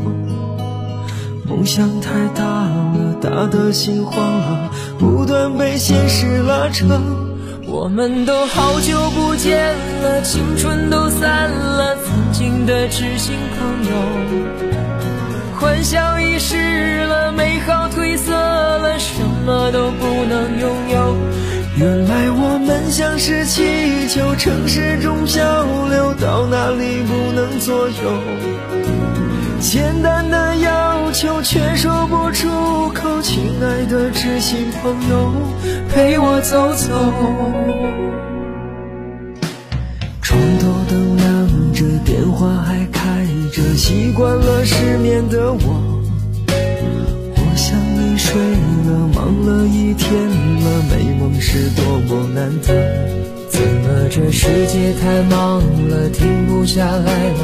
[1.45, 6.85] 梦想太大了，大的心慌了，不断被现实拉扯。
[7.75, 13.91] 我们都好久不见了，青春都散了，曾经的知心朋友，
[15.59, 21.17] 欢笑已逝了，美好褪色了，什么都不能拥有。
[21.77, 25.43] 原来我们像是气球，城市中漂
[25.89, 29.34] 流，到哪里不能左右。
[29.67, 32.47] 简单的要求却说不出
[32.93, 35.31] 口，亲爱的知心朋友，
[35.89, 36.93] 陪我走走。
[40.21, 46.05] 床头灯亮着，电话还开着，习惯了失眠的我。
[47.35, 50.13] 我想你睡了，忙了一天
[50.63, 53.34] 了，美梦是多么难得。
[53.55, 57.39] 怎么这世界太忙了，停不下来了？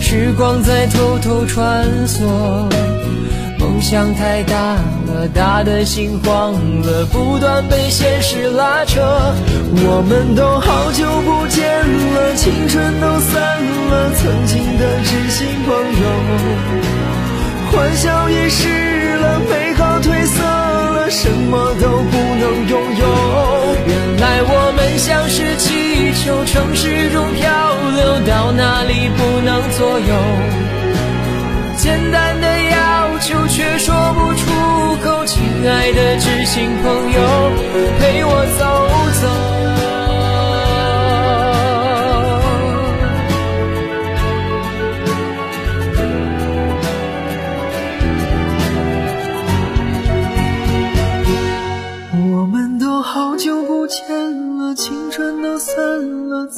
[0.00, 2.22] 时光在偷偷穿梭，
[3.58, 4.74] 梦想太大
[5.08, 6.52] 了，大的心慌
[6.82, 9.00] 了，不断被现实拉扯。
[9.74, 11.66] 我们都好久不见
[12.14, 13.42] 了，青春都散
[13.90, 16.06] 了，曾经的知心朋友，
[17.72, 23.55] 欢笑也失了，美好褪色了，什么都不能拥有。
[24.96, 29.56] 像是气球，城市中漂流，到哪里不能。
[29.76, 30.14] 左右，
[31.76, 35.26] 简单的要求却说不出口。
[35.26, 37.50] 亲爱的知心朋友，
[37.98, 38.88] 陪我走
[39.20, 39.85] 走。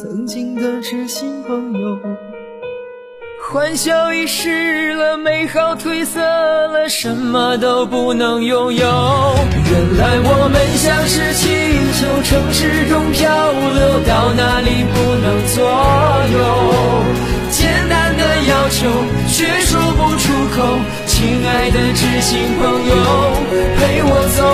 [0.01, 1.99] 曾经的知心朋友。
[3.51, 8.87] 欢笑已逝了，美好褪色了，什么都不能拥有。
[8.87, 11.51] 原来我们像是气
[11.99, 15.67] 球，城市中漂流，到哪里不能左
[16.31, 16.39] 右。
[17.51, 18.87] 简单的要求
[19.27, 22.95] 却说不出口，亲爱的知心朋友，
[23.75, 24.47] 陪我走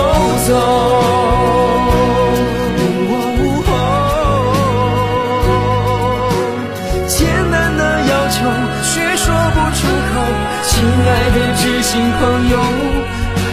[0.49, 1.84] 走。
[10.75, 12.59] 亲爱的知心朋友，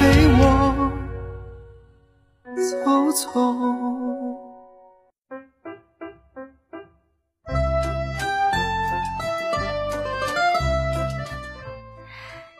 [0.00, 0.90] 陪我
[2.56, 3.22] 走走。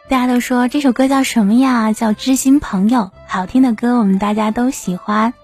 [0.09, 1.93] 大家都说这首歌叫什么呀？
[1.93, 5.35] 叫《知心朋友》，好听的歌我们大家都喜欢。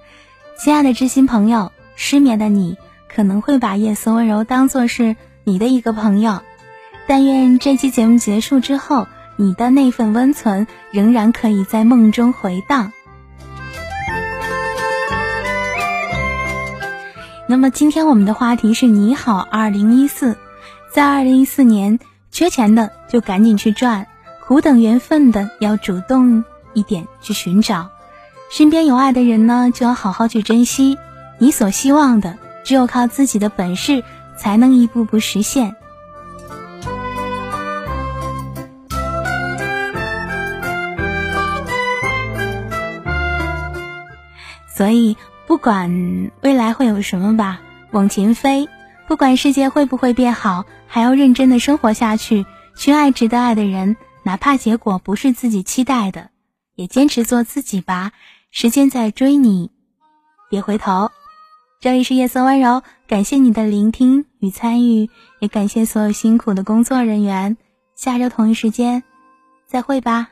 [0.57, 2.79] 亲爱的知心朋友，失眠的你
[3.13, 6.41] 可能会把夜色温柔当做是你的一个朋友，
[7.09, 9.09] 但愿这期节目结束之后。
[9.41, 12.93] 你的那份温存仍然可以在梦中回荡。
[17.47, 20.37] 那么今天我们的话题是你好，二零一四，
[20.93, 22.01] 在二零一四年，
[22.33, 24.09] 缺钱的就赶紧去赚，
[24.45, 26.43] 苦等缘分的要主动
[26.75, 27.91] 一点去寻找，
[28.51, 30.99] 身边有爱的人呢就要好好去珍惜。
[31.39, 34.03] 你所希望的，只有靠自己的本事
[34.37, 35.77] 才能一步步实现。
[44.79, 45.17] 所以
[45.49, 47.61] 不管未来会有什么吧，
[47.91, 48.69] 往前飞。
[49.09, 56.31] 不管世界会不会变好，还要认真的生活下去，去爱值得爱的人，哪怕结果不是自己期待的，
[56.77, 58.13] 也坚持做自己吧。
[58.53, 59.73] 时间在追你，
[60.49, 61.11] 别回头。
[61.81, 65.11] 这里是夜色温柔，感谢你的聆听与参与，
[65.41, 67.57] 也感谢所有辛苦的工作人员。
[67.97, 69.03] 下周同一时间，
[69.67, 70.29] 再会吧。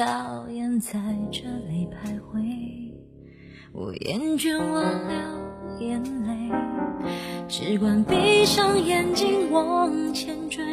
[0.00, 0.98] 讨厌在
[1.30, 2.90] 这里徘徊，
[3.70, 6.50] 我厌倦我流眼泪，
[7.46, 10.64] 只管闭上眼睛往前追。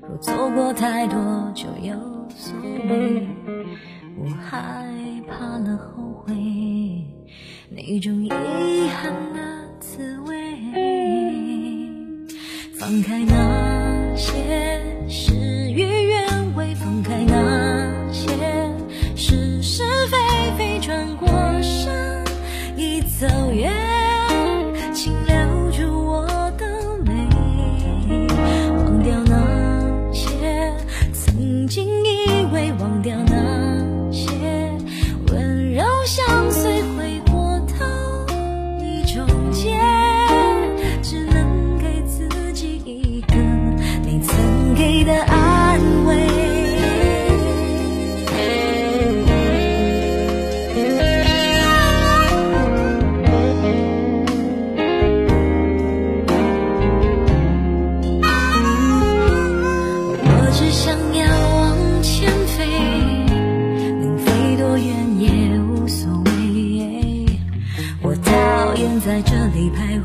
[0.00, 1.96] 若错过太多就有
[2.28, 3.26] 所谓，
[4.16, 4.86] 我害
[5.26, 6.32] 怕了后悔，
[7.70, 9.40] 那种遗憾的
[9.80, 10.32] 滋味。
[12.78, 14.71] 放开那些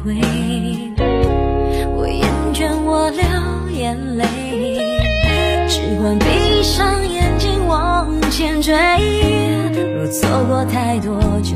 [0.07, 0.15] 为，
[1.97, 3.21] 我厌倦我流
[3.77, 4.23] 眼泪，
[5.67, 8.73] 只管闭上眼睛往前追。
[9.73, 11.55] 若错过太多就